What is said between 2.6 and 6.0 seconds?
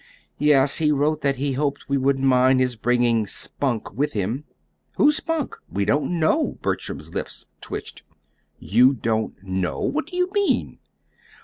bringing Spunk with him." "Who's Spunk? "We